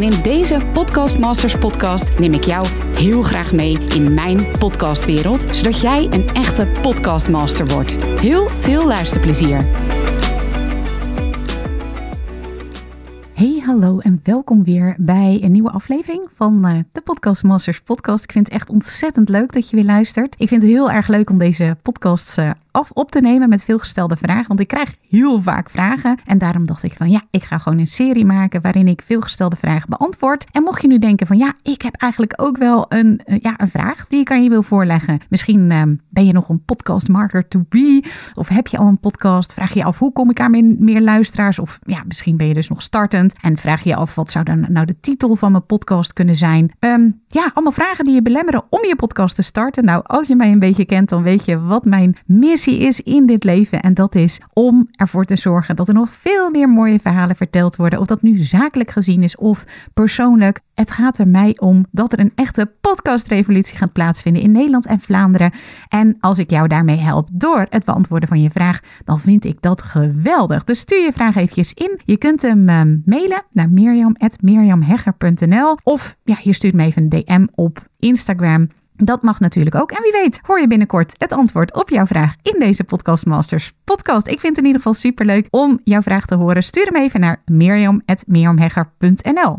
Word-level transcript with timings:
En 0.00 0.12
in 0.12 0.22
deze 0.22 0.60
Podcast 0.72 1.18
Masters 1.18 1.58
podcast 1.58 2.18
neem 2.18 2.32
ik 2.32 2.44
jou 2.44 2.66
heel 2.94 3.22
graag 3.22 3.52
mee 3.52 3.78
in 3.78 4.14
mijn 4.14 4.58
podcastwereld, 4.58 5.56
zodat 5.56 5.80
jij 5.80 6.06
een 6.10 6.28
echte 6.28 6.66
podcastmaster 6.82 7.66
wordt. 7.66 8.04
Heel 8.04 8.48
veel 8.48 8.86
luisterplezier. 8.86 9.64
Hey, 13.32 13.62
hallo 13.64 13.98
en 13.98 14.20
welkom 14.22 14.64
weer 14.64 14.94
bij 14.98 15.38
een 15.42 15.52
nieuwe 15.52 15.70
aflevering 15.70 16.28
van 16.32 16.68
uh, 16.68 16.78
de 16.92 17.00
Podcast 17.00 17.42
Masters 17.42 17.80
podcast. 17.80 18.24
Ik 18.24 18.32
vind 18.32 18.46
het 18.46 18.54
echt 18.54 18.70
ontzettend 18.70 19.28
leuk 19.28 19.52
dat 19.52 19.70
je 19.70 19.76
weer 19.76 19.84
luistert. 19.84 20.34
Ik 20.38 20.48
vind 20.48 20.62
het 20.62 20.70
heel 20.70 20.90
erg 20.90 21.08
leuk 21.08 21.30
om 21.30 21.38
deze 21.38 21.76
podcasts 21.82 22.38
uh, 22.38 22.50
af 22.70 22.90
op 22.90 23.10
te 23.10 23.20
nemen 23.20 23.48
met 23.48 23.64
veelgestelde 23.64 24.16
vragen. 24.16 24.48
Want 24.48 24.60
ik 24.60 24.68
krijg 24.68 24.94
heel 25.08 25.42
vaak 25.42 25.70
vragen. 25.70 26.18
En 26.26 26.38
daarom 26.38 26.66
dacht 26.66 26.82
ik 26.82 26.92
van 26.92 27.10
ja, 27.10 27.22
ik 27.30 27.42
ga 27.42 27.58
gewoon 27.58 27.78
een 27.78 27.86
serie 27.86 28.24
maken 28.24 28.62
waarin 28.62 28.88
ik 28.88 29.02
veelgestelde 29.02 29.56
vragen 29.56 29.90
beantwoord. 29.90 30.46
En 30.52 30.62
mocht 30.62 30.82
je 30.82 30.88
nu 30.88 30.98
denken 30.98 31.26
van 31.26 31.38
ja, 31.38 31.52
ik 31.62 31.82
heb 31.82 31.94
eigenlijk 31.96 32.32
ook 32.36 32.56
wel 32.56 32.86
een, 32.88 33.20
uh, 33.26 33.38
ja, 33.40 33.54
een 33.56 33.70
vraag 33.70 34.06
die 34.06 34.20
ik 34.20 34.30
aan 34.30 34.42
je 34.42 34.48
wil 34.48 34.62
voorleggen. 34.62 35.20
Misschien 35.28 35.70
uh, 35.70 35.82
ben 36.08 36.26
je 36.26 36.32
nog 36.32 36.48
een 36.48 36.64
podcastmarker 36.64 37.48
to 37.48 37.64
be. 37.68 38.04
Of 38.34 38.48
heb 38.48 38.66
je 38.66 38.78
al 38.78 38.86
een 38.86 39.00
podcast? 39.00 39.52
Vraag 39.52 39.74
je 39.74 39.84
af 39.84 39.98
hoe 39.98 40.12
kom 40.12 40.30
ik 40.30 40.40
aan 40.40 40.50
meer, 40.50 40.76
meer 40.78 41.00
luisteraars? 41.00 41.58
Of 41.58 41.78
ja, 41.82 42.02
misschien 42.06 42.36
ben 42.36 42.46
je 42.46 42.54
dus 42.54 42.68
nog 42.68 42.82
startend. 42.82 43.34
En 43.40 43.56
vraag 43.56 43.84
je 43.84 43.96
af 43.96 44.14
wat 44.14 44.30
zou 44.30 44.44
dan 44.44 44.66
nou 44.68 44.86
de 44.86 45.00
titel 45.00 45.36
van 45.36 45.52
mijn 45.52 45.66
podcast 45.66 46.12
kunnen 46.12 46.36
zijn? 46.36 46.72
Um, 46.78 47.20
ja, 47.28 47.50
allemaal 47.54 47.72
vragen 47.72 48.04
die 48.04 48.14
je 48.14 48.22
belemmeren 48.22 48.64
om 48.70 48.84
je 48.84 48.96
podcast 48.96 49.36
te 49.36 49.42
starten. 49.42 49.84
Nou, 49.84 50.02
als 50.06 50.26
je 50.26 50.36
mij 50.36 50.52
een 50.52 50.58
beetje 50.58 50.84
kent, 50.84 51.08
dan 51.08 51.22
weet 51.22 51.44
je 51.44 51.60
wat 51.60 51.84
mijn 51.84 52.16
is 52.66 53.00
in 53.00 53.26
dit 53.26 53.44
leven. 53.44 53.80
En 53.80 53.94
dat 53.94 54.14
is 54.14 54.40
om 54.52 54.88
ervoor 54.90 55.24
te 55.24 55.36
zorgen 55.36 55.76
dat 55.76 55.88
er 55.88 55.94
nog 55.94 56.10
veel 56.10 56.50
meer 56.50 56.68
mooie 56.68 57.00
verhalen 57.00 57.36
verteld 57.36 57.76
worden. 57.76 57.98
Of 57.98 58.06
dat 58.06 58.22
nu 58.22 58.36
zakelijk 58.36 58.90
gezien 58.90 59.22
is 59.22 59.36
of 59.36 59.64
persoonlijk. 59.94 60.60
Het 60.74 60.90
gaat 60.90 61.18
er 61.18 61.28
mij 61.28 61.56
om 61.58 61.86
dat 61.90 62.12
er 62.12 62.20
een 62.20 62.32
echte 62.34 62.72
podcastrevolutie 62.80 63.76
gaat 63.76 63.92
plaatsvinden 63.92 64.42
in 64.42 64.52
Nederland 64.52 64.86
en 64.86 65.00
Vlaanderen. 65.00 65.52
En 65.88 66.16
als 66.20 66.38
ik 66.38 66.50
jou 66.50 66.68
daarmee 66.68 66.98
help 66.98 67.28
door 67.32 67.66
het 67.70 67.84
beantwoorden 67.84 68.28
van 68.28 68.42
je 68.42 68.50
vraag, 68.50 68.80
dan 69.04 69.20
vind 69.20 69.44
ik 69.44 69.62
dat 69.62 69.82
geweldig. 69.82 70.64
Dus 70.64 70.78
stuur 70.78 71.04
je 71.04 71.12
vraag 71.12 71.36
eventjes 71.36 71.72
in. 71.72 72.00
Je 72.04 72.16
kunt 72.16 72.42
hem 72.42 72.68
uh, 72.68 72.80
mailen 73.04 73.42
naar 73.52 73.70
mirjam.mirjamhegger.nl 73.70 75.76
of 75.82 76.16
ja, 76.24 76.38
je 76.42 76.52
stuurt 76.52 76.74
me 76.74 76.84
even 76.84 77.02
een 77.02 77.08
DM 77.08 77.46
op 77.54 77.88
Instagram. 77.98 78.68
Dat 79.02 79.22
mag 79.22 79.40
natuurlijk 79.40 79.74
ook. 79.74 79.90
En 79.90 80.02
wie 80.02 80.12
weet, 80.12 80.40
hoor 80.42 80.60
je 80.60 80.66
binnenkort 80.66 81.14
het 81.18 81.32
antwoord 81.32 81.74
op 81.74 81.88
jouw 81.88 82.06
vraag 82.06 82.34
in 82.42 82.56
deze 82.58 82.84
Podcast 82.84 83.26
Masters 83.26 83.72
podcast. 83.84 84.26
Ik 84.26 84.40
vind 84.40 84.56
het 84.56 84.58
in 84.58 84.64
ieder 84.64 84.80
geval 84.80 84.94
superleuk 84.94 85.46
om 85.50 85.80
jouw 85.84 86.02
vraag 86.02 86.26
te 86.26 86.34
horen. 86.34 86.62
Stuur 86.62 86.84
hem 86.84 86.96
even 86.96 87.20
naar 87.20 87.42
mirjam.mirjamhegger.nl. 87.44 89.58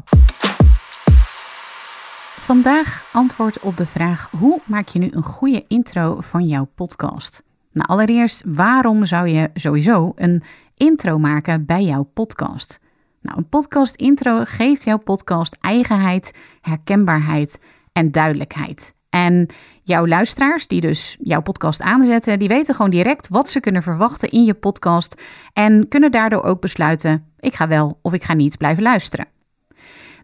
Vandaag 2.38 3.09
antwoord 3.12 3.59
op 3.59 3.78
de 3.78 3.86
vraag: 3.86 4.30
hoe 4.39 4.62
maak 4.66 4.88
je 4.88 5.00
nu 5.00 5.08
een 5.12 5.23
goede 5.23 5.66
intro 5.67 6.17
van 6.19 6.47
jouw 6.47 6.69
podcast? 6.75 7.44
Nou, 7.72 7.88
allereerst, 7.88 8.44
waarom 8.45 9.06
zou 9.06 9.28
je 9.28 9.50
sowieso 9.53 10.12
een 10.16 10.44
intro 10.75 11.17
maken 11.17 11.66
bij 11.66 11.84
jouw 11.84 12.03
podcast? 12.03 12.80
Nou, 13.22 13.38
een 13.38 13.50
podcast 13.50 13.95
intro 13.95 14.42
geeft 14.44 14.84
jouw 14.84 14.97
podcast 14.97 15.58
eigenheid, 15.59 16.31
herkenbaarheid 16.62 17.59
en 17.94 18.12
duidelijkheid. 18.12 18.94
En 19.11 19.47
jouw 19.83 20.07
luisteraars, 20.07 20.67
die 20.67 20.81
dus 20.81 21.17
jouw 21.19 21.41
podcast 21.41 21.81
aanzetten, 21.81 22.39
die 22.39 22.47
weten 22.47 22.75
gewoon 22.75 22.91
direct 22.91 23.27
wat 23.27 23.49
ze 23.49 23.59
kunnen 23.59 23.83
verwachten 23.83 24.29
in 24.29 24.44
je 24.44 24.53
podcast 24.53 25.22
en 25.53 25.88
kunnen 25.88 26.11
daardoor 26.11 26.44
ook 26.44 26.61
besluiten: 26.61 27.25
ik 27.39 27.55
ga 27.55 27.67
wel 27.67 27.99
of 28.01 28.13
ik 28.13 28.23
ga 28.23 28.33
niet 28.33 28.57
blijven 28.57 28.83
luisteren. 28.83 29.27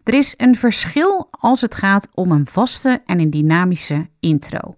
Er 0.04 0.14
is 0.14 0.34
een 0.36 0.56
verschil 0.56 1.28
als 1.30 1.60
het 1.60 1.74
gaat 1.74 2.08
om 2.14 2.32
een 2.32 2.46
vaste 2.46 3.02
en 3.04 3.20
een 3.20 3.30
dynamische 3.30 4.08
intro. 4.20 4.76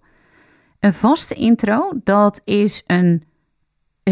Een 0.79 0.93
vaste 0.93 1.35
intro, 1.35 1.91
dat 2.03 2.41
is 2.43 2.83
een 2.85 3.23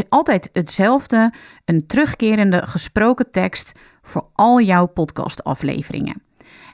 altijd 0.10 0.50
hetzelfde, 0.54 1.34
een 1.66 1.88
terugkerende 1.88 2.68
gesproken 2.68 3.32
tekst 3.32 3.72
voor 4.02 4.30
al 4.34 4.62
jouw 4.62 4.86
podcastafleveringen. 4.86 6.29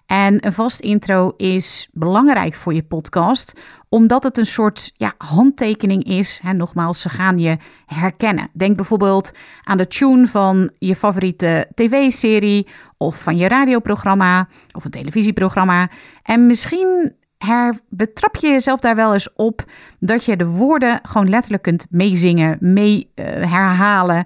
En 0.05 0.45
een 0.45 0.53
vast 0.53 0.79
intro 0.79 1.33
is 1.37 1.89
belangrijk 1.91 2.53
voor 2.53 2.73
je 2.73 2.83
podcast, 2.83 3.59
omdat 3.89 4.23
het 4.23 4.37
een 4.37 4.45
soort 4.45 4.91
ja, 4.93 5.13
handtekening 5.17 6.03
is. 6.03 6.39
En 6.43 6.57
nogmaals, 6.57 7.01
ze 7.01 7.09
gaan 7.09 7.39
je 7.39 7.57
herkennen. 7.85 8.49
Denk 8.53 8.75
bijvoorbeeld 8.75 9.31
aan 9.63 9.77
de 9.77 9.87
tune 9.87 10.27
van 10.27 10.71
je 10.77 10.95
favoriete 10.95 11.67
tv-serie 11.73 12.67
of 12.97 13.21
van 13.21 13.37
je 13.37 13.47
radioprogramma 13.47 14.47
of 14.71 14.85
een 14.85 14.91
televisieprogramma. 14.91 15.89
En 16.23 16.47
misschien 16.47 17.13
her, 17.37 17.79
betrap 17.89 18.35
je 18.35 18.47
jezelf 18.47 18.79
daar 18.79 18.95
wel 18.95 19.13
eens 19.13 19.33
op 19.33 19.63
dat 19.99 20.25
je 20.25 20.35
de 20.35 20.45
woorden 20.45 20.99
gewoon 21.03 21.29
letterlijk 21.29 21.63
kunt 21.63 21.85
meezingen, 21.89 22.57
mee 22.59 23.11
uh, 23.15 23.25
herhalen. 23.25 24.25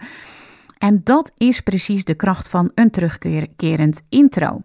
En 0.77 1.01
dat 1.03 1.31
is 1.37 1.59
precies 1.61 2.03
de 2.03 2.15
kracht 2.15 2.49
van 2.49 2.71
een 2.75 2.91
terugkerend 2.91 4.01
intro. 4.09 4.61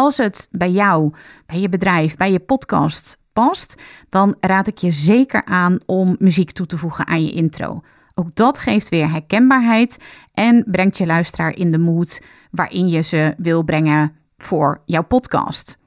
Als 0.00 0.16
het 0.16 0.48
bij 0.50 0.70
jou, 0.70 1.12
bij 1.46 1.60
je 1.60 1.68
bedrijf, 1.68 2.16
bij 2.16 2.32
je 2.32 2.40
podcast 2.40 3.18
past, 3.32 3.82
dan 4.08 4.36
raad 4.40 4.66
ik 4.66 4.78
je 4.78 4.90
zeker 4.90 5.44
aan 5.44 5.78
om 5.86 6.16
muziek 6.18 6.52
toe 6.52 6.66
te 6.66 6.78
voegen 6.78 7.06
aan 7.06 7.24
je 7.24 7.32
intro. 7.32 7.80
Ook 8.14 8.34
dat 8.34 8.58
geeft 8.58 8.88
weer 8.88 9.10
herkenbaarheid 9.10 9.98
en 10.32 10.64
brengt 10.70 10.98
je 10.98 11.06
luisteraar 11.06 11.56
in 11.56 11.70
de 11.70 11.78
mood 11.78 12.22
waarin 12.50 12.88
je 12.88 13.00
ze 13.00 13.34
wil 13.36 13.62
brengen 13.62 14.12
voor 14.36 14.82
jouw 14.84 15.04
podcast. 15.04 15.78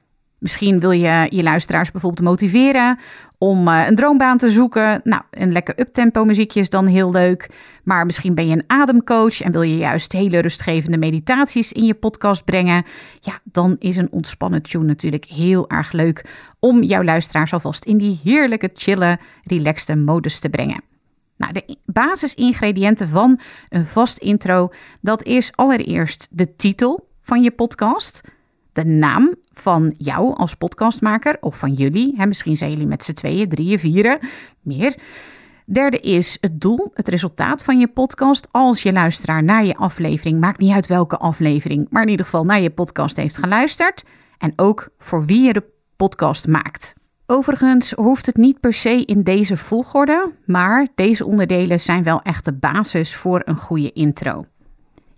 Misschien 0.44 0.80
wil 0.80 0.90
je 0.90 1.26
je 1.30 1.42
luisteraars 1.42 1.90
bijvoorbeeld 1.90 2.28
motiveren 2.28 2.98
om 3.38 3.68
uh, 3.68 3.86
een 3.88 3.94
droombaan 3.94 4.38
te 4.38 4.50
zoeken. 4.50 5.00
Nou, 5.04 5.22
een 5.30 5.52
lekker 5.52 5.80
uptempo 5.80 6.24
muziekje 6.24 6.60
is 6.60 6.68
dan 6.68 6.86
heel 6.86 7.10
leuk. 7.10 7.50
Maar 7.84 8.06
misschien 8.06 8.34
ben 8.34 8.46
je 8.46 8.52
een 8.52 8.64
ademcoach 8.66 9.40
en 9.40 9.52
wil 9.52 9.62
je 9.62 9.76
juist 9.76 10.12
hele 10.12 10.38
rustgevende 10.38 10.96
meditaties 10.96 11.72
in 11.72 11.84
je 11.84 11.94
podcast 11.94 12.44
brengen. 12.44 12.84
Ja, 13.20 13.40
dan 13.44 13.76
is 13.78 13.96
een 13.96 14.12
ontspannen 14.12 14.62
tune 14.62 14.84
natuurlijk 14.84 15.24
heel 15.24 15.70
erg 15.70 15.92
leuk 15.92 16.24
om 16.58 16.82
jouw 16.82 17.02
luisteraars 17.02 17.52
alvast 17.52 17.84
in 17.84 17.98
die 17.98 18.20
heerlijke, 18.24 18.70
chille, 18.74 19.18
relaxte 19.42 19.96
modus 19.96 20.40
te 20.40 20.48
brengen. 20.48 20.82
Nou, 21.36 21.52
de 21.52 21.76
basisingrediënten 21.84 23.08
van 23.08 23.40
een 23.68 23.86
vast 23.86 24.18
intro, 24.18 24.72
dat 25.00 25.22
is 25.22 25.52
allereerst 25.54 26.28
de 26.30 26.56
titel 26.56 27.08
van 27.20 27.42
je 27.42 27.50
podcast 27.50 28.20
de 28.74 28.84
naam 28.84 29.34
van 29.52 29.94
jou 29.98 30.34
als 30.34 30.54
podcastmaker 30.54 31.36
of 31.40 31.58
van 31.58 31.72
jullie. 31.72 32.14
Hè, 32.16 32.26
misschien 32.26 32.56
zijn 32.56 32.70
jullie 32.70 32.86
met 32.86 33.04
z'n 33.04 33.12
tweeën, 33.12 33.48
drieën, 33.48 33.78
vieren, 33.78 34.18
meer. 34.60 34.96
Derde 35.66 35.98
is 35.98 36.38
het 36.40 36.60
doel, 36.60 36.90
het 36.94 37.08
resultaat 37.08 37.62
van 37.62 37.78
je 37.78 37.88
podcast. 37.88 38.48
Als 38.50 38.82
je 38.82 38.92
luisteraar 38.92 39.42
naar 39.42 39.64
je 39.64 39.74
aflevering, 39.74 40.40
maakt 40.40 40.58
niet 40.58 40.72
uit 40.72 40.86
welke 40.86 41.16
aflevering, 41.16 41.86
maar 41.90 42.02
in 42.02 42.08
ieder 42.08 42.24
geval 42.24 42.44
naar 42.44 42.60
je 42.60 42.70
podcast 42.70 43.16
heeft 43.16 43.36
geluisterd. 43.36 44.04
En 44.38 44.52
ook 44.56 44.88
voor 44.98 45.24
wie 45.24 45.42
je 45.42 45.52
de 45.52 45.64
podcast 45.96 46.46
maakt. 46.46 46.94
Overigens 47.26 47.90
hoeft 47.90 48.26
het 48.26 48.36
niet 48.36 48.60
per 48.60 48.74
se 48.74 49.04
in 49.04 49.22
deze 49.22 49.56
volgorde, 49.56 50.32
maar 50.46 50.88
deze 50.94 51.26
onderdelen 51.26 51.80
zijn 51.80 52.02
wel 52.02 52.22
echt 52.22 52.44
de 52.44 52.52
basis 52.52 53.14
voor 53.14 53.42
een 53.44 53.56
goede 53.56 53.92
intro. 53.92 54.44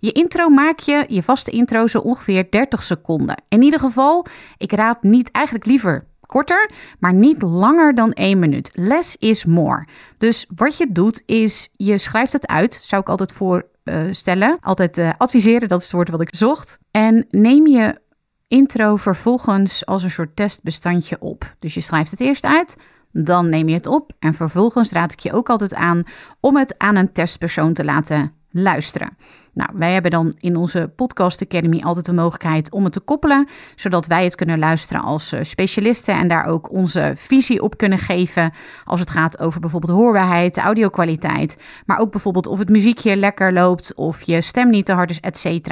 Je 0.07 0.13
intro 0.13 0.49
maak 0.49 0.79
je, 0.79 1.05
je 1.07 1.23
vaste 1.23 1.51
intro, 1.51 1.87
zo 1.87 1.99
ongeveer 1.99 2.47
30 2.49 2.83
seconden. 2.83 3.43
In 3.49 3.61
ieder 3.61 3.79
geval, 3.79 4.25
ik 4.57 4.71
raad 4.71 5.03
niet 5.03 5.31
eigenlijk 5.31 5.65
liever 5.65 6.03
korter, 6.25 6.71
maar 6.99 7.13
niet 7.13 7.41
langer 7.41 7.95
dan 7.95 8.11
1 8.11 8.39
minuut. 8.39 8.71
Less 8.73 9.15
is 9.15 9.45
more. 9.45 9.87
Dus 10.17 10.45
wat 10.55 10.77
je 10.77 10.91
doet 10.91 11.23
is, 11.25 11.69
je 11.75 11.97
schrijft 11.97 12.33
het 12.33 12.47
uit, 12.47 12.73
zou 12.73 13.01
ik 13.01 13.09
altijd 13.09 13.33
voorstellen. 13.33 14.57
Altijd 14.61 14.97
uh, 14.97 15.11
adviseren, 15.17 15.67
dat 15.67 15.79
is 15.79 15.85
het 15.85 15.95
woord 15.95 16.09
wat 16.09 16.21
ik 16.21 16.35
zocht. 16.35 16.79
En 16.91 17.25
neem 17.29 17.67
je 17.67 18.01
intro 18.47 18.95
vervolgens 18.95 19.85
als 19.85 20.03
een 20.03 20.11
soort 20.11 20.35
testbestandje 20.35 21.17
op. 21.19 21.55
Dus 21.59 21.73
je 21.73 21.81
schrijft 21.81 22.11
het 22.11 22.19
eerst 22.19 22.43
uit, 22.45 22.77
dan 23.11 23.49
neem 23.49 23.67
je 23.67 23.75
het 23.75 23.87
op 23.87 24.11
en 24.19 24.33
vervolgens 24.33 24.91
raad 24.91 25.11
ik 25.11 25.19
je 25.19 25.33
ook 25.33 25.49
altijd 25.49 25.73
aan 25.73 26.03
om 26.39 26.57
het 26.57 26.77
aan 26.77 26.95
een 26.95 27.11
testpersoon 27.11 27.73
te 27.73 27.83
laten 27.83 28.36
luisteren. 28.61 29.17
Nou, 29.53 29.69
wij 29.73 29.93
hebben 29.93 30.11
dan 30.11 30.35
in 30.37 30.55
onze 30.55 30.91
Podcast 30.95 31.41
Academy 31.41 31.81
altijd 31.81 32.05
de 32.05 32.13
mogelijkheid 32.13 32.71
om 32.71 32.83
het 32.83 32.93
te 32.93 32.99
koppelen, 32.99 33.47
zodat 33.75 34.07
wij 34.07 34.23
het 34.23 34.35
kunnen 34.35 34.59
luisteren 34.59 35.01
als 35.01 35.31
eh, 35.31 35.43
specialisten 35.43 36.15
en 36.15 36.27
daar 36.27 36.45
ook 36.45 36.71
onze 36.71 37.13
visie 37.15 37.61
op 37.61 37.77
kunnen 37.77 37.99
geven 37.99 38.51
als 38.85 38.99
het 38.99 39.09
gaat 39.09 39.39
over 39.39 39.59
bijvoorbeeld 39.59 39.91
hoorbaarheid, 39.91 40.57
audiokwaliteit, 40.57 41.57
maar 41.85 41.99
ook 41.99 42.11
bijvoorbeeld 42.11 42.47
of 42.47 42.59
het 42.59 42.69
muziekje 42.69 43.15
lekker 43.15 43.53
loopt, 43.53 43.95
of 43.95 44.21
je 44.21 44.41
stem 44.41 44.69
niet 44.69 44.85
te 44.85 44.93
hard 44.93 45.09
is, 45.09 45.19
etc. 45.19 45.67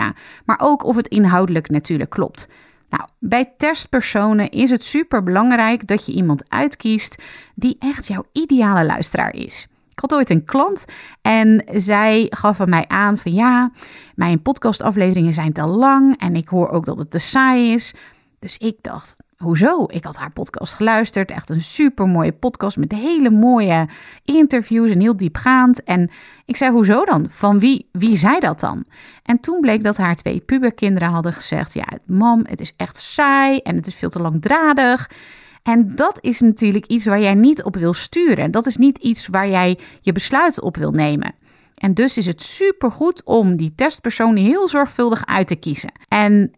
Maar 0.45 0.59
ook 0.61 0.83
of 0.83 0.95
het 0.95 1.07
inhoudelijk 1.07 1.69
natuurlijk 1.69 2.09
klopt. 2.09 2.47
Nou, 2.89 3.09
bij 3.19 3.53
testpersonen 3.57 4.49
is 4.49 4.69
het 4.69 4.83
super 4.83 5.23
belangrijk 5.23 5.87
dat 5.87 6.05
je 6.05 6.11
iemand 6.11 6.43
uitkiest 6.49 7.23
die 7.55 7.75
echt 7.79 8.07
jouw 8.07 8.23
ideale 8.31 8.85
luisteraar 8.85 9.33
is. 9.33 9.67
Ik 9.95 10.01
had 10.01 10.13
ooit 10.13 10.29
een 10.29 10.43
klant 10.45 10.85
en 11.21 11.63
zij 11.73 12.27
gaf 12.29 12.59
aan 12.59 12.69
mij 12.69 12.85
aan 12.87 13.17
van 13.17 13.33
ja, 13.33 13.71
mijn 14.15 14.41
podcastafleveringen 14.41 15.33
zijn 15.33 15.53
te 15.53 15.65
lang 15.65 16.17
en 16.17 16.35
ik 16.35 16.47
hoor 16.47 16.69
ook 16.69 16.85
dat 16.85 16.97
het 16.97 17.11
te 17.11 17.19
saai 17.19 17.73
is. 17.73 17.93
Dus 18.39 18.57
ik 18.57 18.77
dacht, 18.81 19.15
hoezo? 19.37 19.85
Ik 19.87 20.03
had 20.03 20.17
haar 20.17 20.31
podcast 20.31 20.73
geluisterd, 20.73 21.31
echt 21.31 21.49
een 21.49 21.61
super 21.61 22.07
mooie 22.07 22.31
podcast 22.31 22.77
met 22.77 22.91
hele 22.91 23.29
mooie 23.29 23.87
interviews 24.23 24.91
en 24.91 24.99
heel 24.99 25.17
diepgaand. 25.17 25.83
En 25.83 26.09
ik 26.45 26.57
zei, 26.57 26.71
hoezo 26.71 27.05
dan? 27.05 27.27
Van 27.29 27.59
wie, 27.59 27.89
wie 27.91 28.17
zei 28.17 28.39
dat 28.39 28.59
dan? 28.59 28.85
En 29.23 29.39
toen 29.39 29.61
bleek 29.61 29.83
dat 29.83 29.97
haar 29.97 30.15
twee 30.15 30.39
puberkinderen 30.39 31.09
hadden 31.09 31.33
gezegd, 31.33 31.73
ja, 31.73 31.87
mam, 32.05 32.45
het 32.47 32.61
is 32.61 32.73
echt 32.77 32.97
saai 32.97 33.57
en 33.57 33.75
het 33.75 33.87
is 33.87 33.95
veel 33.95 34.09
te 34.09 34.21
langdradig. 34.21 35.09
En 35.67 35.95
dat 35.95 36.17
is 36.21 36.39
natuurlijk 36.39 36.85
iets 36.85 37.05
waar 37.05 37.19
jij 37.19 37.33
niet 37.33 37.63
op 37.63 37.75
wil 37.75 37.93
sturen. 37.93 38.51
Dat 38.51 38.65
is 38.65 38.77
niet 38.77 38.97
iets 38.97 39.27
waar 39.27 39.49
jij 39.49 39.79
je 40.01 40.11
besluiten 40.11 40.63
op 40.63 40.77
wil 40.77 40.91
nemen. 40.91 41.35
En 41.75 41.93
dus 41.93 42.17
is 42.17 42.25
het 42.25 42.41
supergoed 42.41 43.23
om 43.23 43.55
die 43.55 43.73
testpersoon 43.75 44.35
heel 44.35 44.67
zorgvuldig 44.67 45.25
uit 45.25 45.47
te 45.47 45.55
kiezen. 45.55 45.91
En 46.07 46.51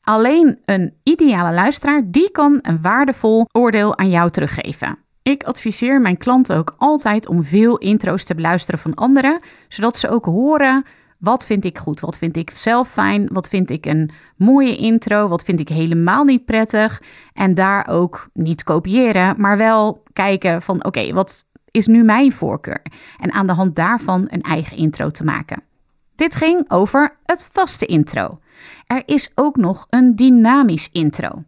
alleen 0.00 0.58
een 0.64 0.94
ideale 1.02 1.52
luisteraar, 1.52 2.02
die 2.06 2.30
kan 2.30 2.58
een 2.62 2.82
waardevol 2.82 3.46
oordeel 3.52 3.98
aan 3.98 4.10
jou 4.10 4.30
teruggeven. 4.30 4.98
Ik 5.22 5.42
adviseer 5.42 6.00
mijn 6.00 6.16
klanten 6.16 6.56
ook 6.56 6.74
altijd 6.78 7.28
om 7.28 7.44
veel 7.44 7.78
intro's 7.78 8.24
te 8.24 8.34
beluisteren 8.34 8.80
van 8.80 8.94
anderen, 8.94 9.40
zodat 9.68 9.98
ze 9.98 10.08
ook 10.08 10.24
horen 10.24 10.84
wat 11.24 11.46
vind 11.46 11.64
ik 11.64 11.78
goed? 11.78 12.00
Wat 12.00 12.18
vind 12.18 12.36
ik 12.36 12.50
zelf 12.50 12.88
fijn? 12.88 13.28
Wat 13.32 13.48
vind 13.48 13.70
ik 13.70 13.86
een 13.86 14.10
mooie 14.36 14.76
intro? 14.76 15.28
Wat 15.28 15.42
vind 15.42 15.60
ik 15.60 15.68
helemaal 15.68 16.24
niet 16.24 16.44
prettig? 16.44 17.02
En 17.32 17.54
daar 17.54 17.88
ook 17.88 18.28
niet 18.32 18.64
kopiëren, 18.64 19.34
maar 19.38 19.56
wel 19.56 20.02
kijken 20.12 20.62
van 20.62 20.84
oké, 20.84 21.12
wat 21.12 21.44
is 21.70 21.86
nu 21.86 22.04
mijn 22.04 22.32
voorkeur? 22.32 22.82
En 23.18 23.32
aan 23.32 23.46
de 23.46 23.52
hand 23.52 23.76
daarvan 23.76 24.26
een 24.30 24.42
eigen 24.42 24.76
intro 24.76 25.10
te 25.10 25.24
maken. 25.24 25.62
Dit 26.16 26.36
ging 26.36 26.70
over 26.70 27.16
het 27.24 27.48
vaste 27.52 27.86
intro. 27.86 28.38
Er 28.86 29.02
is 29.06 29.30
ook 29.34 29.56
nog 29.56 29.86
een 29.90 30.16
dynamisch 30.16 30.88
intro. 30.92 31.44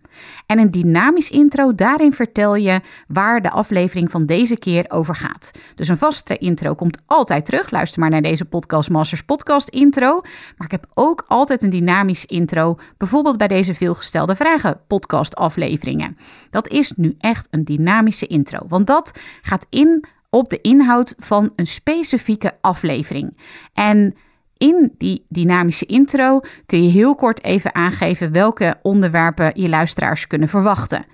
En 0.47 0.59
een 0.59 0.71
dynamisch 0.71 1.31
intro, 1.31 1.75
daarin 1.75 2.13
vertel 2.13 2.55
je 2.55 2.81
waar 3.09 3.43
de 3.43 3.51
aflevering 3.51 4.11
van 4.11 4.27
deze 4.27 4.59
keer 4.59 4.85
over 4.89 5.17
gaat. 5.17 5.51
Dus 5.75 5.89
een 5.89 5.99
vaste 5.99 6.39
intro 6.39 6.75
komt 6.75 6.99
altijd 7.07 7.45
terug. 7.45 7.71
Luister 7.71 8.01
maar 8.01 8.11
naar 8.11 8.23
deze 8.23 8.45
Podcast 8.45 8.91
Masters 8.91 9.23
podcast 9.23 9.69
intro. 9.69 10.21
Maar 10.57 10.67
ik 10.67 10.71
heb 10.71 10.87
ook 10.95 11.25
altijd 11.27 11.63
een 11.63 11.71
dynamisch 11.71 12.25
intro, 12.25 12.79
bijvoorbeeld 12.97 13.37
bij 13.37 13.49
deze 13.49 13.75
veelgestelde 13.75 14.37
vragen 14.37 14.81
podcast 14.87 15.35
afleveringen. 15.35 16.17
Dat 16.51 16.69
is 16.69 16.93
nu 16.97 17.15
echt 17.19 17.49
een 17.51 17.65
dynamische 17.65 18.27
intro, 18.27 18.59
want 18.69 18.87
dat 18.87 19.21
gaat 19.43 19.67
in 19.71 20.05
op 20.31 20.51
de 20.51 20.61
inhoud 20.61 21.15
van 21.19 21.53
een 21.57 21.67
specifieke 21.67 22.53
aflevering. 22.61 23.37
En 23.73 24.15
in 24.57 24.95
die 24.99 25.25
dynamische 25.29 25.87
intro 25.87 26.41
kun 26.67 26.83
je 26.83 26.91
heel 26.91 27.15
kort 27.15 27.45
even 27.45 27.75
aangeven 27.75 28.33
welke 28.33 28.77
onderwerpen 28.83 29.51
je 29.55 29.69
luisteraars 29.69 30.27
kunnen 30.27 30.49
verwachten. 30.49 31.07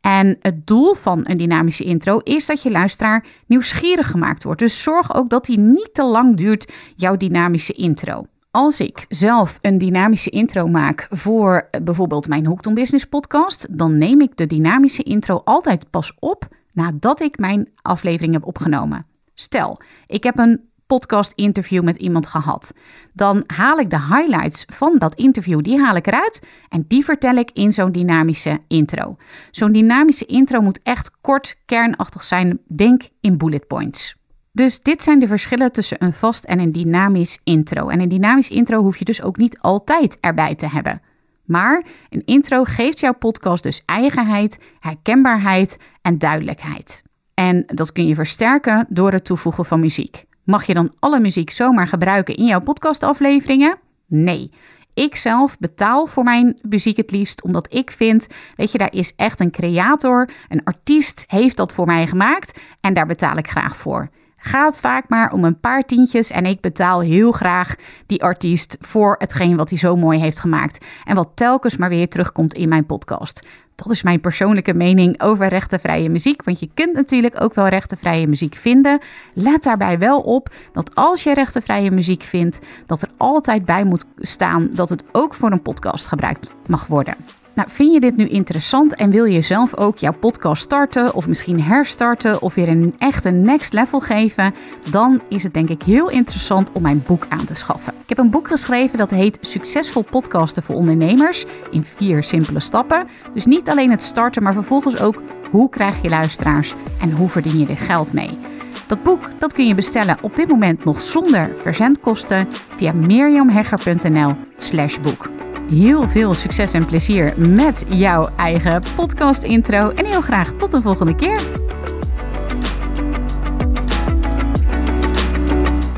En 0.00 0.36
het 0.40 0.66
doel 0.66 0.94
van 0.94 1.20
een 1.22 1.36
dynamische 1.36 1.84
intro 1.84 2.18
is 2.18 2.46
dat 2.46 2.62
je 2.62 2.70
luisteraar 2.70 3.24
nieuwsgierig 3.46 4.10
gemaakt 4.10 4.42
wordt. 4.42 4.60
Dus 4.60 4.82
zorg 4.82 5.14
ook 5.14 5.30
dat 5.30 5.44
die 5.44 5.58
niet 5.58 5.90
te 5.92 6.04
lang 6.04 6.36
duurt, 6.36 6.72
jouw 6.96 7.16
dynamische 7.16 7.72
intro. 7.72 8.24
Als 8.50 8.80
ik 8.80 9.04
zelf 9.08 9.58
een 9.62 9.78
dynamische 9.78 10.30
intro 10.30 10.66
maak 10.66 11.06
voor 11.10 11.68
bijvoorbeeld 11.82 12.28
mijn 12.28 12.46
Hooked 12.46 12.74
Business 12.74 13.04
podcast, 13.04 13.66
dan 13.78 13.98
neem 13.98 14.20
ik 14.20 14.36
de 14.36 14.46
dynamische 14.46 15.02
intro 15.02 15.40
altijd 15.44 15.90
pas 15.90 16.12
op 16.18 16.48
nadat 16.72 17.20
ik 17.20 17.38
mijn 17.38 17.68
aflevering 17.82 18.32
heb 18.32 18.46
opgenomen. 18.46 19.06
Stel, 19.34 19.80
ik 20.06 20.22
heb 20.22 20.38
een 20.38 20.69
podcast 20.96 21.32
interview 21.34 21.82
met 21.82 21.96
iemand 21.96 22.26
gehad. 22.26 22.72
Dan 23.12 23.44
haal 23.46 23.78
ik 23.78 23.90
de 23.90 24.00
highlights 24.00 24.64
van 24.66 24.98
dat 24.98 25.14
interview, 25.14 25.62
die 25.62 25.78
haal 25.78 25.96
ik 25.96 26.06
eruit 26.06 26.46
en 26.68 26.84
die 26.88 27.04
vertel 27.04 27.36
ik 27.36 27.50
in 27.52 27.72
zo'n 27.72 27.92
dynamische 27.92 28.58
intro. 28.68 29.16
Zo'n 29.50 29.72
dynamische 29.72 30.26
intro 30.26 30.60
moet 30.60 30.80
echt 30.82 31.10
kort, 31.20 31.56
kernachtig 31.66 32.22
zijn, 32.22 32.58
denk 32.66 33.02
in 33.20 33.38
bullet 33.38 33.66
points. 33.66 34.14
Dus 34.52 34.80
dit 34.80 35.02
zijn 35.02 35.18
de 35.18 35.26
verschillen 35.26 35.72
tussen 35.72 36.04
een 36.04 36.12
vast 36.12 36.44
en 36.44 36.58
een 36.58 36.72
dynamisch 36.72 37.40
intro. 37.44 37.88
En 37.88 38.00
een 38.00 38.08
dynamisch 38.08 38.48
intro 38.48 38.82
hoef 38.82 38.96
je 38.96 39.04
dus 39.04 39.22
ook 39.22 39.36
niet 39.36 39.58
altijd 39.58 40.18
erbij 40.20 40.54
te 40.54 40.66
hebben. 40.66 41.02
Maar 41.44 41.84
een 42.08 42.22
intro 42.24 42.64
geeft 42.64 43.00
jouw 43.00 43.14
podcast 43.14 43.62
dus 43.62 43.82
eigenheid, 43.84 44.58
herkenbaarheid 44.80 45.76
en 46.02 46.18
duidelijkheid. 46.18 47.02
En 47.34 47.62
dat 47.66 47.92
kun 47.92 48.06
je 48.06 48.14
versterken 48.14 48.86
door 48.88 49.12
het 49.12 49.24
toevoegen 49.24 49.64
van 49.64 49.80
muziek. 49.80 50.28
Mag 50.50 50.64
je 50.64 50.74
dan 50.74 50.92
alle 50.98 51.20
muziek 51.20 51.50
zomaar 51.50 51.88
gebruiken 51.88 52.36
in 52.36 52.44
jouw 52.44 52.60
podcastafleveringen? 52.60 53.78
Nee. 54.06 54.50
Ik 54.94 55.16
zelf 55.16 55.58
betaal 55.58 56.06
voor 56.06 56.24
mijn 56.24 56.58
muziek 56.68 56.96
het 56.96 57.10
liefst, 57.10 57.42
omdat 57.42 57.74
ik 57.74 57.90
vind, 57.90 58.26
weet 58.56 58.72
je, 58.72 58.78
daar 58.78 58.92
is 58.92 59.14
echt 59.16 59.40
een 59.40 59.50
creator, 59.50 60.30
een 60.48 60.64
artiest 60.64 61.24
heeft 61.26 61.56
dat 61.56 61.72
voor 61.72 61.86
mij 61.86 62.06
gemaakt 62.06 62.60
en 62.80 62.94
daar 62.94 63.06
betaal 63.06 63.36
ik 63.36 63.50
graag 63.50 63.76
voor. 63.76 64.10
Gaat 64.42 64.80
vaak 64.80 65.08
maar 65.08 65.32
om 65.32 65.44
een 65.44 65.60
paar 65.60 65.82
tientjes 65.82 66.30
en 66.30 66.46
ik 66.46 66.60
betaal 66.60 67.00
heel 67.00 67.32
graag 67.32 67.74
die 68.06 68.22
artiest 68.22 68.76
voor 68.80 69.14
hetgeen 69.18 69.56
wat 69.56 69.68
hij 69.68 69.78
zo 69.78 69.96
mooi 69.96 70.18
heeft 70.18 70.40
gemaakt 70.40 70.84
en 71.04 71.16
wat 71.16 71.30
telkens 71.34 71.76
maar 71.76 71.88
weer 71.88 72.08
terugkomt 72.08 72.54
in 72.54 72.68
mijn 72.68 72.86
podcast. 72.86 73.46
Dat 73.74 73.90
is 73.90 74.02
mijn 74.02 74.20
persoonlijke 74.20 74.74
mening 74.74 75.22
over 75.22 75.46
rechtenvrije 75.46 76.08
muziek. 76.08 76.44
Want 76.44 76.60
je 76.60 76.70
kunt 76.74 76.92
natuurlijk 76.92 77.40
ook 77.40 77.54
wel 77.54 77.68
rechtenvrije 77.68 78.26
muziek 78.26 78.54
vinden. 78.54 78.98
Let 79.32 79.62
daarbij 79.62 79.98
wel 79.98 80.20
op 80.20 80.54
dat 80.72 80.94
als 80.94 81.22
je 81.22 81.34
rechtenvrije 81.34 81.90
muziek 81.90 82.22
vindt, 82.22 82.58
dat 82.86 83.02
er 83.02 83.10
altijd 83.16 83.64
bij 83.64 83.84
moet 83.84 84.04
staan 84.18 84.70
dat 84.72 84.88
het 84.88 85.04
ook 85.12 85.34
voor 85.34 85.52
een 85.52 85.62
podcast 85.62 86.06
gebruikt 86.06 86.54
mag 86.66 86.86
worden. 86.86 87.16
Nou, 87.54 87.68
vind 87.72 87.92
je 87.92 88.00
dit 88.00 88.16
nu 88.16 88.26
interessant 88.26 88.94
en 88.94 89.10
wil 89.10 89.24
je 89.24 89.40
zelf 89.40 89.76
ook 89.76 89.98
jouw 89.98 90.12
podcast 90.12 90.62
starten 90.62 91.14
of 91.14 91.28
misschien 91.28 91.62
herstarten 91.62 92.42
of 92.42 92.54
weer 92.54 92.68
een 92.68 92.94
echte 92.98 93.30
next 93.30 93.72
level 93.72 94.00
geven, 94.00 94.54
dan 94.90 95.20
is 95.28 95.42
het 95.42 95.54
denk 95.54 95.68
ik 95.68 95.82
heel 95.82 96.10
interessant 96.10 96.72
om 96.72 96.82
mijn 96.82 97.02
boek 97.06 97.26
aan 97.28 97.44
te 97.44 97.54
schaffen. 97.54 97.92
Ik 98.02 98.08
heb 98.08 98.18
een 98.18 98.30
boek 98.30 98.48
geschreven 98.48 98.98
dat 98.98 99.10
heet 99.10 99.38
Succesvol 99.40 100.02
podcasten 100.02 100.62
voor 100.62 100.74
ondernemers 100.74 101.44
in 101.70 101.84
vier 101.84 102.22
simpele 102.22 102.60
stappen. 102.60 103.06
Dus 103.34 103.46
niet 103.46 103.68
alleen 103.68 103.90
het 103.90 104.02
starten, 104.02 104.42
maar 104.42 104.52
vervolgens 104.52 105.00
ook 105.00 105.22
hoe 105.50 105.68
krijg 105.68 106.02
je 106.02 106.08
luisteraars 106.08 106.74
en 107.00 107.12
hoe 107.12 107.28
verdien 107.28 107.58
je 107.58 107.66
er 107.66 107.76
geld 107.76 108.12
mee. 108.12 108.38
Dat 108.86 109.02
boek 109.02 109.30
dat 109.38 109.52
kun 109.52 109.66
je 109.66 109.74
bestellen 109.74 110.18
op 110.20 110.36
dit 110.36 110.48
moment 110.48 110.84
nog 110.84 111.02
zonder 111.02 111.50
verzendkosten 111.62 112.48
via 112.76 112.92
mirjamhegger.nl/boek 112.92 115.49
heel 115.70 116.08
veel 116.08 116.34
succes 116.34 116.72
en 116.72 116.86
plezier 116.86 117.34
met 117.36 117.84
jouw 117.88 118.28
eigen 118.36 118.82
podcast 118.94 119.42
intro. 119.42 119.90
En 119.90 120.06
heel 120.06 120.20
graag 120.20 120.52
tot 120.52 120.70
de 120.70 120.80
volgende 120.80 121.16
keer. 121.16 121.40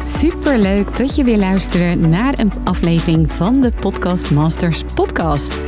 Super 0.03 0.59
leuk 0.59 0.97
dat 0.97 1.17
je 1.17 1.25
weer 1.25 1.39
luistert 1.39 2.09
naar 2.09 2.39
een 2.39 2.53
aflevering 2.65 3.33
van 3.33 3.61
de 3.61 3.73
Podcast 3.81 4.31
Masters 4.31 4.85
podcast. 4.95 5.61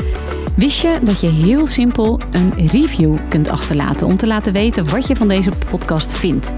Wist 0.57 0.81
je 0.81 0.99
dat 1.03 1.21
je 1.21 1.31
heel 1.31 1.67
simpel 1.67 2.21
een 2.31 2.69
review 2.69 3.17
kunt 3.29 3.49
achterlaten 3.49 4.07
om 4.07 4.17
te 4.17 4.27
laten 4.27 4.53
weten 4.53 4.91
wat 4.91 5.07
je 5.07 5.17
van 5.17 5.29
deze 5.29 5.51
podcast 5.71 6.13
vindt? 6.13 6.55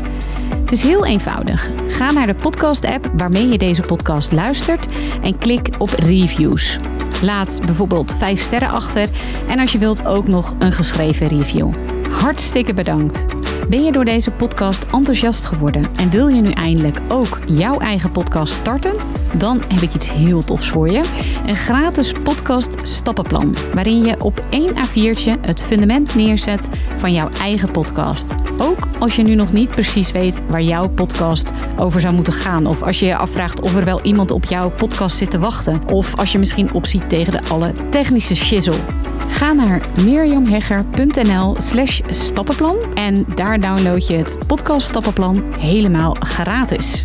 Het 0.66 0.75
is 0.75 0.82
heel 0.82 1.04
eenvoudig. 1.04 1.70
Ga 1.88 2.11
naar 2.11 2.26
de 2.26 2.35
podcast-app 2.35 3.11
waarmee 3.16 3.49
je 3.49 3.58
deze 3.58 3.82
podcast 3.82 4.32
luistert 4.32 4.87
en 5.23 5.38
klik 5.38 5.68
op 5.78 5.88
reviews. 5.88 6.78
Laat 7.23 7.61
bijvoorbeeld 7.64 8.14
5 8.18 8.40
sterren 8.40 8.68
achter 8.68 9.08
en 9.49 9.58
als 9.58 9.73
je 9.73 9.78
wilt 9.78 10.06
ook 10.06 10.28
nog 10.28 10.54
een 10.58 10.73
geschreven 10.73 11.28
review. 11.28 11.70
hartstikke 12.11 12.75
bedankt. 12.75 13.25
Ben 13.68 13.85
je 13.85 13.92
door 13.92 14.04
deze 14.04 14.30
podcast 14.30 14.85
enthousiast 14.92 15.44
geworden 15.44 15.87
en 15.96 16.11
wil 16.11 16.28
je 16.28 16.40
nu 16.40 16.50
eindelijk 16.50 17.00
ook 17.08 17.38
jouw 17.46 17.78
eigen 17.78 18.11
podcast 18.11 18.52
starten? 18.52 18.92
Dan 19.37 19.62
heb 19.68 19.82
ik 19.82 19.94
iets 19.94 20.12
heel 20.12 20.44
tofs 20.44 20.68
voor 20.68 20.90
je. 20.90 21.02
Een 21.46 21.56
gratis 21.56 22.12
podcast 22.12 22.76
stappenplan 22.82 23.56
waarin 23.75 24.04
je 24.04 24.20
op 24.20 24.46
één 24.50 24.75
A4'tje 24.75 25.40
het 25.40 25.62
fundament 25.62 26.14
neerzet 26.14 26.68
van 26.96 27.12
jouw 27.12 27.28
eigen 27.40 27.70
podcast. 27.70 28.35
Ook 28.58 28.88
als 28.98 29.16
je 29.16 29.22
nu 29.22 29.34
nog 29.34 29.52
niet 29.52 29.70
precies 29.70 30.12
weet 30.12 30.42
waar 30.48 30.62
jouw 30.62 30.88
podcast 30.88 31.50
over 31.76 32.00
zou 32.00 32.14
moeten 32.14 32.32
gaan 32.32 32.66
of 32.66 32.82
als 32.82 32.98
je 33.00 33.06
je 33.06 33.16
afvraagt 33.16 33.60
of 33.60 33.76
er 33.76 33.84
wel 33.84 34.02
iemand 34.02 34.30
op 34.30 34.44
jouw 34.44 34.70
podcast 34.70 35.16
zit 35.16 35.30
te 35.30 35.38
wachten 35.38 35.80
of 35.92 36.16
als 36.16 36.32
je 36.32 36.38
misschien 36.38 36.72
opziet 36.72 37.08
tegen 37.08 37.32
de 37.32 37.48
alle 37.48 37.75
technische 37.90 38.36
shizzle. 38.36 38.78
Ga 39.28 39.52
naar 39.52 39.80
mirjamhegger.nl 40.04 41.56
slash 41.58 42.00
stappenplan 42.08 42.76
en 42.94 43.25
daar 43.34 43.60
download 43.60 44.06
je 44.06 44.14
het 44.14 44.38
podcast 44.46 44.86
stappenplan 44.86 45.44
helemaal 45.58 46.16
gratis. 46.20 47.04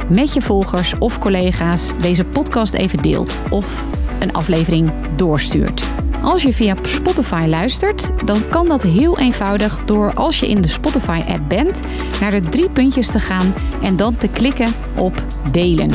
met 0.11 0.33
je 0.33 0.41
volgers 0.41 0.93
of 0.99 1.19
collega's 1.19 1.91
deze 2.01 2.23
podcast 2.23 2.73
even 2.73 2.97
deelt 2.97 3.41
of 3.49 3.83
een 4.19 4.33
aflevering 4.33 4.91
doorstuurt. 5.15 5.83
Als 6.21 6.41
je 6.41 6.53
via 6.53 6.75
Spotify 6.81 7.45
luistert, 7.47 8.09
dan 8.25 8.49
kan 8.49 8.67
dat 8.67 8.81
heel 8.81 9.19
eenvoudig 9.19 9.85
door 9.85 10.13
als 10.13 10.39
je 10.39 10.47
in 10.47 10.61
de 10.61 10.67
Spotify-app 10.67 11.41
bent, 11.47 11.81
naar 12.19 12.31
de 12.31 12.41
drie 12.41 12.69
puntjes 12.69 13.07
te 13.07 13.19
gaan 13.19 13.53
en 13.81 13.95
dan 13.95 14.17
te 14.17 14.27
klikken 14.27 14.73
op 14.95 15.23
delen. 15.51 15.91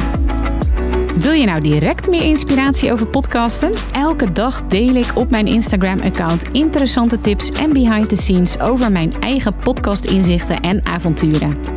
Wil 1.16 1.32
je 1.32 1.46
nou 1.46 1.61
direct 1.61 2.08
meer 2.08 2.23
inspiratie 2.23 2.92
over 2.92 3.06
podcasten? 3.06 3.73
Elke 3.92 4.32
dag 4.32 4.66
deel 4.66 4.94
ik 4.94 5.12
op 5.14 5.30
mijn 5.30 5.46
Instagram-account 5.46 6.42
interessante 6.52 7.20
tips 7.20 7.50
en 7.50 7.73
behind 7.73 8.08
the 8.08 8.16
scenes 8.16 8.61
over 8.61 8.92
mijn 8.92 9.12
eigen 9.20 9.56
podcast-inzichten 9.56 10.61
en 10.61 10.87
avonturen. 10.87 11.75